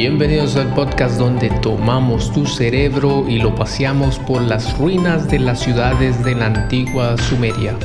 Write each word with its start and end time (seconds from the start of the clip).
Bienvenidos 0.00 0.54
al 0.54 0.72
podcast 0.74 1.18
donde 1.18 1.50
tomamos 1.60 2.32
tu 2.32 2.46
cerebro 2.46 3.28
y 3.28 3.40
lo 3.40 3.56
paseamos 3.56 4.20
por 4.20 4.40
las 4.42 4.78
ruinas 4.78 5.28
de 5.28 5.40
las 5.40 5.58
ciudades 5.58 6.24
de 6.24 6.36
la 6.36 6.46
antigua 6.46 7.18
Sumeria. 7.18 7.76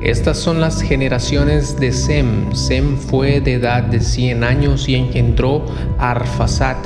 Estas 0.00 0.38
son 0.38 0.62
las 0.62 0.80
generaciones 0.80 1.78
de 1.78 1.92
Sem. 1.92 2.50
Sem 2.54 2.96
fue 2.96 3.42
de 3.42 3.56
edad 3.56 3.82
de 3.82 4.00
100 4.00 4.44
años 4.44 4.88
y 4.88 4.94
engendró 4.94 5.66
a 5.98 6.12
Arfasat, 6.12 6.78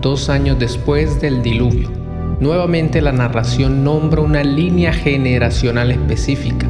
dos 0.00 0.30
años 0.30 0.58
después 0.58 1.20
del 1.20 1.42
diluvio. 1.42 1.90
Nuevamente 2.40 3.02
la 3.02 3.12
narración 3.12 3.84
nombra 3.84 4.22
una 4.22 4.42
línea 4.42 4.94
generacional 4.94 5.90
específica. 5.90 6.66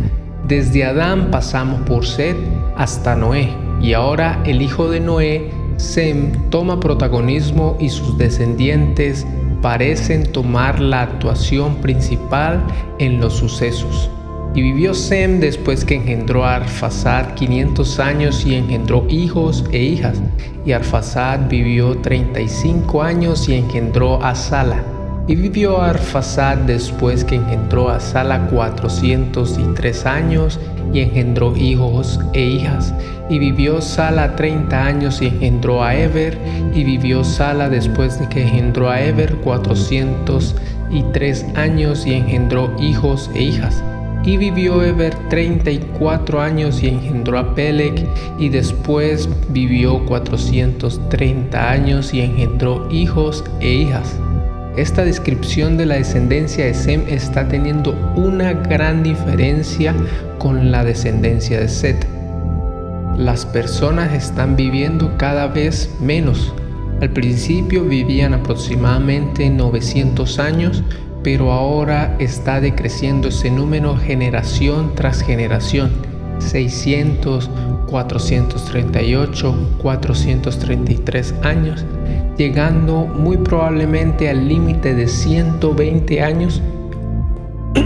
Desde 0.46 0.84
Adán 0.84 1.30
pasamos 1.30 1.80
por 1.82 2.06
Seth 2.06 2.36
hasta 2.76 3.16
Noé 3.16 3.48
y 3.80 3.94
ahora 3.94 4.42
el 4.44 4.60
hijo 4.60 4.90
de 4.90 5.00
Noé, 5.00 5.50
Sem, 5.76 6.32
toma 6.50 6.80
protagonismo 6.80 7.76
y 7.80 7.88
sus 7.88 8.18
descendientes 8.18 9.26
parecen 9.62 10.30
tomar 10.32 10.80
la 10.80 11.00
actuación 11.00 11.76
principal 11.76 12.62
en 12.98 13.20
los 13.20 13.32
sucesos. 13.34 14.10
Y 14.54 14.60
vivió 14.60 14.92
Sem 14.92 15.40
después 15.40 15.84
que 15.84 15.96
engendró 15.96 16.44
a 16.44 16.56
Arfasad 16.56 17.34
500 17.34 17.98
años 17.98 18.44
y 18.44 18.54
engendró 18.54 19.06
hijos 19.08 19.64
e 19.72 19.82
hijas. 19.82 20.22
Y 20.66 20.72
Arfasad 20.72 21.48
vivió 21.48 21.96
35 21.96 23.02
años 23.02 23.48
y 23.48 23.54
engendró 23.54 24.22
a 24.22 24.34
Sala. 24.34 24.93
Y 25.26 25.36
vivió 25.36 25.80
Arfasad 25.80 26.58
después 26.58 27.24
que 27.24 27.36
engendró 27.36 27.88
a 27.88 27.98
Sala 27.98 28.46
403 28.50 30.04
años 30.04 30.60
y 30.92 31.00
engendró 31.00 31.56
hijos 31.56 32.20
e 32.34 32.42
hijas. 32.42 32.92
Y 33.30 33.38
vivió 33.38 33.80
Sala 33.80 34.36
30 34.36 34.84
años 34.84 35.22
y 35.22 35.28
engendró 35.28 35.82
a 35.82 35.96
Eber. 35.96 36.36
Y 36.74 36.84
vivió 36.84 37.24
Sala 37.24 37.70
después 37.70 38.20
de 38.20 38.28
que 38.28 38.42
engendró 38.42 38.90
a 38.90 39.00
Eber 39.00 39.36
403 39.36 41.46
años 41.54 42.06
y 42.06 42.12
engendró 42.12 42.70
hijos 42.78 43.30
e 43.34 43.44
hijas. 43.44 43.82
Y 44.26 44.36
vivió 44.36 44.82
Eber 44.82 45.14
34 45.30 46.42
años 46.42 46.82
y 46.82 46.88
engendró 46.88 47.38
a 47.38 47.54
Peleg, 47.54 48.06
y 48.38 48.48
después 48.48 49.28
vivió 49.50 50.02
430 50.06 51.70
años 51.70 52.14
y 52.14 52.22
engendró 52.22 52.88
hijos 52.90 53.44
e 53.60 53.70
hijas. 53.70 54.18
Esta 54.76 55.04
descripción 55.04 55.76
de 55.76 55.86
la 55.86 55.94
descendencia 55.94 56.64
de 56.64 56.74
Sem 56.74 57.06
está 57.08 57.46
teniendo 57.46 57.92
una 58.16 58.52
gran 58.54 59.04
diferencia 59.04 59.94
con 60.38 60.72
la 60.72 60.82
descendencia 60.82 61.60
de 61.60 61.68
Set. 61.68 62.06
Las 63.16 63.46
personas 63.46 64.12
están 64.12 64.56
viviendo 64.56 65.16
cada 65.16 65.46
vez 65.46 65.94
menos. 66.00 66.52
Al 67.00 67.10
principio 67.10 67.84
vivían 67.84 68.34
aproximadamente 68.34 69.48
900 69.48 70.40
años, 70.40 70.82
pero 71.22 71.52
ahora 71.52 72.16
está 72.18 72.60
decreciendo 72.60 73.28
ese 73.28 73.52
número 73.52 73.96
generación 73.96 74.96
tras 74.96 75.22
generación. 75.22 76.13
600, 76.38 77.50
438, 77.86 79.54
433 79.78 81.34
años, 81.42 81.84
llegando 82.36 83.06
muy 83.06 83.36
probablemente 83.36 84.28
al 84.28 84.48
límite 84.48 84.94
de 84.94 85.06
120 85.06 86.22
años, 86.22 86.62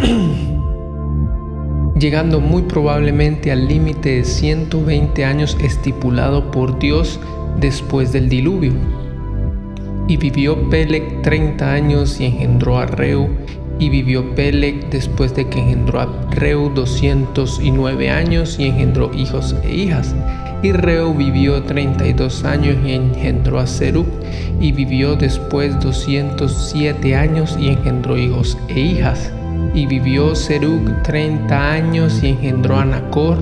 llegando 1.99 2.41
muy 2.41 2.63
probablemente 2.63 3.53
al 3.53 3.69
límite 3.69 4.17
de 4.17 4.25
120 4.25 5.25
años 5.25 5.57
estipulado 5.61 6.51
por 6.51 6.79
Dios 6.79 7.21
después 7.61 8.13
del 8.13 8.29
diluvio. 8.29 8.73
Y 10.07 10.17
vivió 10.17 10.71
Peleg 10.71 11.21
30 11.23 11.71
años 11.71 12.19
y 12.21 12.27
engendró 12.27 12.79
a 12.79 12.87
Reu. 12.87 13.29
Y 13.79 13.91
vivió 13.91 14.35
Peleg 14.35 14.91
después 14.91 15.35
de 15.35 15.49
que 15.49 15.61
engendró 15.61 16.01
a 16.01 16.09
Reu 16.33 16.71
209 16.75 18.11
años 18.11 18.59
y 18.59 18.65
engendró 18.65 19.13
hijos 19.15 19.55
e 19.63 19.75
hijas. 19.75 20.15
Y 20.63 20.73
Reu 20.73 21.15
vivió 21.15 21.63
32 21.63 22.45
años 22.45 22.77
y 22.85 22.93
engendró 22.93 23.61
a 23.61 23.67
Serug. 23.67 24.07
Y 24.61 24.73
vivió 24.73 25.15
después 25.15 25.79
207 25.81 27.15
años 27.15 27.57
y 27.61 27.69
engendró 27.69 28.19
hijos 28.19 28.59
e 28.69 28.81
hijas. 28.81 29.33
Y 29.75 29.87
vivió 29.87 30.35
Serug 30.35 31.03
30 31.05 31.73
años 31.73 32.21
y 32.23 32.31
engendró 32.31 32.79
a 32.79 32.85
Nacor. 32.85 33.39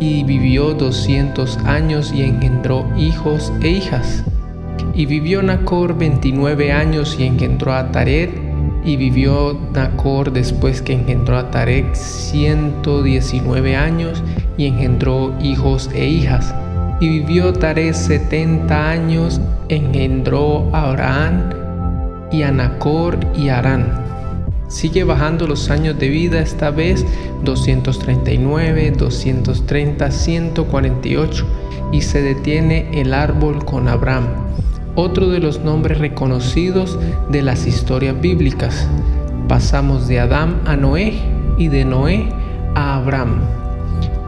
Y 0.00 0.24
vivió 0.24 0.74
200 0.74 1.58
años 1.58 2.12
y 2.12 2.22
engendró 2.22 2.84
hijos 2.98 3.52
e 3.62 3.68
hijas. 3.68 4.24
Y 4.94 5.06
vivió 5.06 5.40
Nacor 5.42 5.96
29 5.96 6.72
años 6.72 7.16
y 7.18 7.26
engendró 7.26 7.72
a 7.74 7.92
Taret. 7.92 8.43
Y 8.84 8.96
vivió 8.96 9.58
Nacor 9.72 10.32
después 10.32 10.82
que 10.82 10.92
engendró 10.92 11.38
a 11.38 11.50
Tarek 11.50 11.94
119 11.94 13.76
años 13.76 14.22
y 14.58 14.66
engendró 14.66 15.34
hijos 15.40 15.90
e 15.94 16.06
hijas. 16.06 16.54
Y 17.00 17.08
vivió 17.08 17.52
Tarek 17.52 17.94
70 17.94 18.90
años, 18.90 19.40
engendró 19.68 20.68
a 20.74 20.90
Abraham 20.90 21.50
y 22.30 22.42
a 22.42 22.50
Nacor 22.50 23.18
y 23.34 23.48
Arán. 23.48 24.04
Sigue 24.68 25.04
bajando 25.04 25.46
los 25.46 25.70
años 25.70 25.98
de 25.98 26.08
vida, 26.08 26.40
esta 26.40 26.70
vez 26.70 27.06
239, 27.44 28.92
230, 28.98 30.10
148 30.10 31.46
y 31.92 32.00
se 32.00 32.22
detiene 32.22 32.88
el 33.00 33.14
árbol 33.14 33.64
con 33.64 33.88
Abraham 33.88 34.26
otro 34.94 35.28
de 35.28 35.40
los 35.40 35.60
nombres 35.60 35.98
reconocidos 35.98 36.98
de 37.30 37.42
las 37.42 37.66
historias 37.66 38.20
bíblicas. 38.20 38.88
Pasamos 39.48 40.08
de 40.08 40.20
Adán 40.20 40.60
a 40.66 40.76
Noé 40.76 41.14
y 41.58 41.68
de 41.68 41.84
Noé 41.84 42.28
a 42.74 42.96
Abraham. 42.96 43.40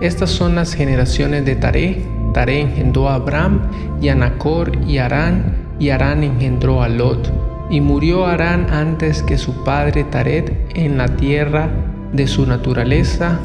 Estas 0.01 0.31
son 0.31 0.55
las 0.55 0.75
generaciones 0.75 1.45
de 1.45 1.57
Taré. 1.57 2.03
Taré 2.35 2.61
engendró 2.61 3.09
a 3.09 3.15
Abraham 3.15 3.61
y 4.01 4.09
a 4.09 4.15
Nacor 4.15 4.73
y 4.87 4.99
Arán, 4.99 5.57
y 5.79 5.91
Arán 5.91 6.23
engendró 6.23 6.83
a 6.83 6.89
Lot. 6.89 7.33
Y 7.71 7.81
murió 7.81 8.27
Arán 8.27 8.69
antes 8.71 9.23
que 9.23 9.39
su 9.39 9.65
padre 9.65 10.05
Taret 10.05 10.53
en 10.75 10.99
la 10.99 11.07
tierra 11.17 11.71
de 12.13 12.27
su 12.27 12.47
naturaleza, 12.47 13.41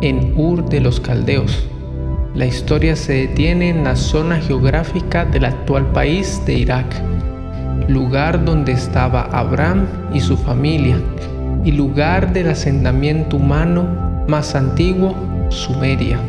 en 0.00 0.32
Ur 0.36 0.64
de 0.68 0.80
los 0.80 1.00
Caldeos. 1.00 1.68
La 2.34 2.46
historia 2.46 2.94
se 2.94 3.26
detiene 3.26 3.70
en 3.70 3.82
la 3.82 3.96
zona 3.96 4.36
geográfica 4.36 5.24
del 5.24 5.44
actual 5.44 5.86
país 5.90 6.40
de 6.46 6.54
Irak, 6.54 6.86
lugar 7.88 8.44
donde 8.44 8.70
estaba 8.70 9.22
Abraham 9.32 9.86
y 10.14 10.20
su 10.20 10.36
familia, 10.36 10.96
y 11.64 11.72
lugar 11.72 12.32
del 12.32 12.50
asentamiento 12.50 13.36
humano 13.36 14.24
más 14.28 14.54
antiguo, 14.54 15.16
Sumeria. 15.48 16.20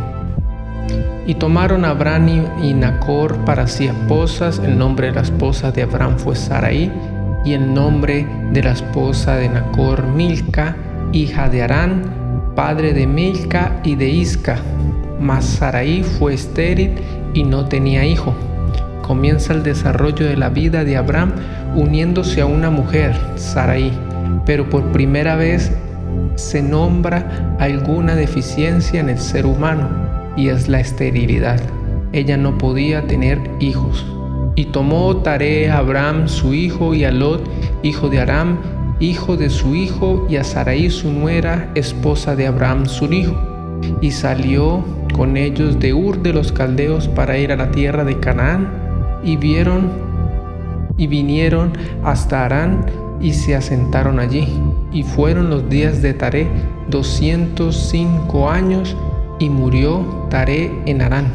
Y 1.28 1.35
tomaron 1.35 1.85
Abraham 1.85 2.47
y 2.63 2.73
Nacor 2.73 3.38
para 3.45 3.68
sí 3.68 3.85
esposas, 3.85 4.59
el 4.66 4.79
nombre 4.79 5.07
de 5.07 5.13
la 5.13 5.22
esposa 5.22 5.72
de 5.72 5.83
Abraham 5.83 6.18
fue 6.18 6.35
Sarai, 6.35 6.91
y 7.45 7.53
el 7.53 7.72
nombre 7.72 8.28
de 8.51 8.63
la 8.63 8.72
esposa 8.72 9.35
de 9.35 9.50
Nacor 9.50 10.03
Milca, 10.07 10.75
hija 11.12 11.47
de 11.47 11.62
Arán, 11.62 12.20
padre 12.56 12.94
de 12.94 13.07
Milca 13.07 13.79
y 13.84 13.95
de 13.95 14.09
Isca, 14.09 14.57
mas 15.19 15.45
Sarai 15.45 16.03
fue 16.03 16.34
estéril 16.34 16.95
y 17.34 17.44
no 17.44 17.66
tenía 17.66 18.06
hijo. 18.06 18.34
Comienza 19.01 19.53
el 19.53 19.63
desarrollo 19.63 20.25
de 20.25 20.38
la 20.38 20.50
vida 20.50 20.84
de 20.84 20.97
Abraham 20.97 21.34
uniéndose 21.75 22.41
a 22.41 22.45
una 22.45 22.69
mujer, 22.69 23.16
Sarai, 23.35 23.91
pero 24.45 24.69
por 24.69 24.91
primera 24.91 25.35
vez 25.35 25.72
se 26.35 26.62
nombra 26.62 27.56
alguna 27.59 28.16
deficiencia 28.16 29.00
en 29.00 29.09
el 29.09 29.19
ser 29.19 29.45
humano 29.45 29.89
y 30.36 30.50
es 30.50 30.68
la 30.68 30.80
esterilidad. 30.80 31.59
Ella 32.13 32.38
no 32.38 32.57
podía 32.57 33.07
tener 33.07 33.39
hijos. 33.59 34.06
Y 34.56 34.65
tomó 34.65 35.15
tarea 35.18 35.75
a 35.75 35.77
Abraham 35.80 36.27
su 36.27 36.53
hijo 36.53 36.94
y 36.94 37.06
a 37.06 37.12
Lot, 37.12 37.42
hijo 37.83 38.09
de 38.09 38.19
Aram, 38.19 38.57
hijo 39.01 39.36
de 39.36 39.50
su 39.50 39.75
hijo, 39.75 40.25
y 40.30 40.38
a 40.38 40.44
Sarai 40.44 40.89
su 40.89 41.12
nuera, 41.12 41.71
esposa 41.75 42.36
de 42.36 42.48
Abraham 42.48 42.86
su 42.86 43.12
hijo. 43.12 43.36
Y 44.00 44.12
salió 44.12 44.83
con 45.13 45.38
ellos 45.38 45.80
de 45.80 45.94
Ur 45.94 46.21
de 46.21 46.33
los 46.33 46.51
Caldeos 46.51 47.07
para 47.07 47.38
ir 47.38 47.51
a 47.51 47.57
la 47.57 47.71
tierra 47.71 48.03
de 48.03 48.19
Canaán 48.19 48.69
y 49.24 49.36
vieron 49.38 49.89
y 50.98 51.07
vinieron 51.07 51.74
hasta 52.03 52.45
Arán 52.45 52.86
y 53.19 53.33
se 53.33 53.56
asentaron 53.56 54.19
allí. 54.19 54.48
Y 54.92 55.03
fueron 55.03 55.50
los 55.50 55.69
días 55.69 56.01
de 56.01 56.13
Taré 56.13 56.48
205 56.89 58.50
años 58.50 58.95
y 59.39 59.50
murió 59.50 60.27
Taré 60.30 60.71
en 60.86 61.01
Arán. 61.01 61.27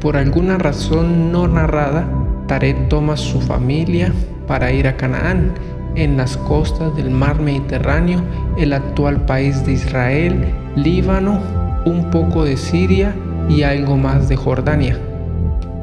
Por 0.00 0.16
alguna 0.16 0.58
razón 0.58 1.30
no 1.32 1.46
narrada, 1.46 2.08
Taré 2.46 2.74
toma 2.88 3.16
su 3.16 3.40
familia 3.40 4.12
para 4.46 4.72
ir 4.72 4.86
a 4.86 4.96
Canaán, 4.96 5.52
en 5.96 6.16
las 6.16 6.36
costas 6.36 6.94
del 6.94 7.10
mar 7.10 7.40
Mediterráneo, 7.40 8.22
el 8.58 8.72
actual 8.72 9.24
país 9.26 9.64
de 9.66 9.72
Israel, 9.72 10.54
Líbano 10.76 11.40
un 11.86 12.10
poco 12.10 12.44
de 12.44 12.56
Siria 12.56 13.14
y 13.48 13.62
algo 13.62 13.96
más 13.96 14.28
de 14.28 14.36
Jordania. 14.36 14.98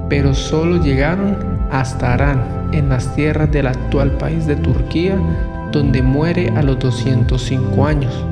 Pero 0.10 0.34
solo 0.34 0.84
llegaron 0.84 1.36
hasta 1.72 2.14
Arán, 2.14 2.70
en 2.74 2.90
las 2.90 3.16
tierras 3.16 3.52
del 3.52 3.68
actual 3.68 4.12
país 4.18 4.46
de 4.46 4.56
Turquía, 4.56 5.18
donde 5.72 6.02
muere 6.02 6.50
a 6.56 6.62
los 6.62 6.78
205 6.80 7.86
años. 7.86 8.26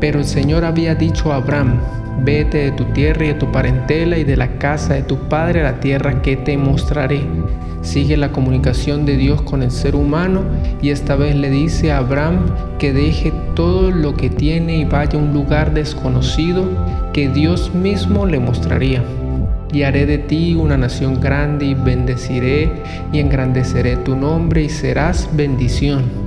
Pero 0.00 0.18
el 0.18 0.24
Señor 0.24 0.64
había 0.64 0.94
dicho 0.94 1.32
a 1.32 1.36
Abraham, 1.36 1.80
vete 2.22 2.58
de 2.58 2.72
tu 2.72 2.84
tierra 2.86 3.24
y 3.24 3.28
de 3.28 3.34
tu 3.34 3.50
parentela 3.50 4.18
y 4.18 4.24
de 4.24 4.36
la 4.36 4.58
casa 4.58 4.94
de 4.94 5.02
tu 5.02 5.16
padre 5.28 5.60
a 5.60 5.72
la 5.72 5.80
tierra 5.80 6.22
que 6.22 6.36
te 6.36 6.56
mostraré. 6.56 7.22
Sigue 7.82 8.16
la 8.16 8.32
comunicación 8.32 9.06
de 9.06 9.16
Dios 9.16 9.42
con 9.42 9.62
el 9.62 9.70
ser 9.70 9.94
humano 9.94 10.42
y 10.82 10.90
esta 10.90 11.14
vez 11.14 11.36
le 11.36 11.50
dice 11.50 11.92
a 11.92 11.98
Abraham 11.98 12.46
que 12.78 12.92
deje 12.92 13.32
todo 13.54 13.90
lo 13.90 14.14
que 14.14 14.28
tiene 14.28 14.78
y 14.78 14.84
vaya 14.84 15.18
a 15.18 15.22
un 15.22 15.32
lugar 15.32 15.72
desconocido 15.72 16.64
que 17.12 17.28
Dios 17.28 17.72
mismo 17.74 18.26
le 18.26 18.40
mostraría. 18.40 19.04
Y 19.72 19.82
haré 19.82 20.04
de 20.04 20.18
ti 20.18 20.54
una 20.54 20.76
nación 20.76 21.20
grande 21.20 21.66
y 21.66 21.74
bendeciré 21.74 22.72
y 23.12 23.20
engrandeceré 23.20 23.96
tu 23.96 24.16
nombre 24.16 24.62
y 24.62 24.68
serás 24.68 25.28
bendición. 25.32 26.25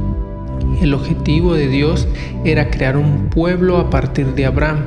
El 0.81 0.93
objetivo 0.93 1.53
de 1.53 1.67
Dios 1.67 2.07
era 2.45 2.69
crear 2.69 2.95
un 2.95 3.29
pueblo 3.29 3.77
a 3.77 3.89
partir 3.89 4.33
de 4.33 4.45
Abraham 4.45 4.85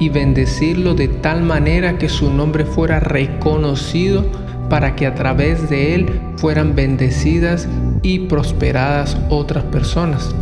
y 0.00 0.08
bendecirlo 0.08 0.94
de 0.94 1.08
tal 1.08 1.42
manera 1.42 1.98
que 1.98 2.08
su 2.08 2.32
nombre 2.32 2.64
fuera 2.64 3.00
reconocido 3.00 4.24
para 4.68 4.96
que 4.96 5.06
a 5.06 5.14
través 5.14 5.70
de 5.70 5.94
él 5.94 6.06
fueran 6.36 6.74
bendecidas 6.74 7.68
y 8.02 8.20
prosperadas 8.20 9.16
otras 9.28 9.64
personas. 9.64 10.34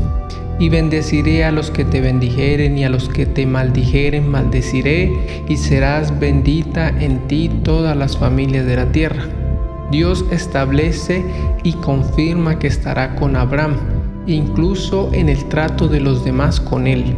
Y 0.59 0.71
bendeciré 0.71 1.45
a 1.45 1.53
los 1.53 1.71
que 1.71 1.85
te 1.85 2.01
bendijeren 2.01 2.79
y 2.79 2.85
a 2.85 2.89
los 2.89 3.11
que 3.11 3.27
te 3.27 3.45
maldijeren 3.45 4.29
maldeciré 4.29 5.13
y 5.49 5.57
serás 5.59 6.19
bendita 6.19 6.89
en 6.89 7.29
ti 7.29 7.51
todas 7.63 7.95
las 7.97 8.17
familias 8.17 8.65
de 8.65 8.77
la 8.77 8.91
tierra. 8.91 9.25
Dios 9.91 10.25
establece 10.31 11.25
y 11.63 11.75
confirma 11.75 12.59
que 12.59 12.67
estará 12.67 13.15
con 13.15 13.37
Abraham, 13.37 13.77
incluso 14.27 15.11
en 15.13 15.29
el 15.29 15.45
trato 15.47 15.89
de 15.89 16.01
los 16.01 16.25
demás 16.25 16.61
con 16.61 16.87
él. 16.87 17.17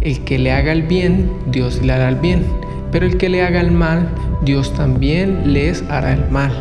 El 0.00 0.24
que 0.24 0.38
le 0.38 0.52
haga 0.52 0.72
el 0.72 0.82
bien, 0.82 1.30
Dios 1.50 1.80
le 1.82 1.92
hará 1.92 2.08
el 2.08 2.16
bien, 2.16 2.44
pero 2.90 3.06
el 3.06 3.16
que 3.16 3.28
le 3.28 3.42
haga 3.42 3.60
el 3.60 3.72
mal, 3.72 4.08
Dios 4.44 4.72
también 4.74 5.52
les 5.52 5.82
hará 5.88 6.12
el 6.12 6.28
mal. 6.30 6.52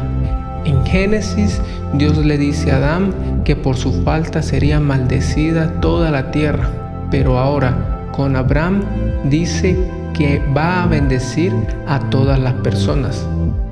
En 0.66 0.86
Génesis, 0.86 1.60
Dios 1.96 2.18
le 2.18 2.38
dice 2.38 2.72
a 2.72 2.78
Adán 2.78 3.42
que 3.44 3.56
por 3.56 3.76
su 3.76 4.04
falta 4.04 4.42
sería 4.42 4.80
maldecida 4.80 5.82
toda 5.82 6.12
la 6.12 6.32
tierra, 6.32 6.70
pero 7.10 7.40
ahora 7.40 8.08
con 8.12 8.36
Abraham 8.36 8.82
dice 9.26 9.76
que 10.14 10.40
va 10.56 10.84
a 10.84 10.88
bendecir 10.88 11.54
a 11.88 12.00
todas 12.10 12.40
las 12.40 12.54
personas. 12.56 13.28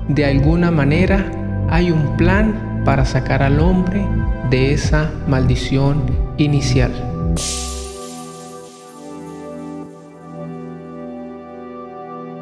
De 0.07 0.25
alguna 0.25 0.71
manera 0.71 1.31
hay 1.69 1.91
un 1.91 2.17
plan 2.17 2.81
para 2.83 3.05
sacar 3.05 3.43
al 3.43 3.59
hombre 3.59 4.03
de 4.49 4.73
esa 4.73 5.11
maldición 5.27 6.03
inicial. 6.37 6.91